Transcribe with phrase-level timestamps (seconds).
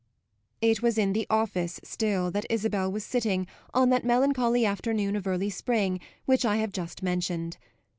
[0.61, 5.27] It was in the "office" still that Isabel was sitting on that melancholy afternoon of
[5.27, 7.57] early spring which I have just mentioned.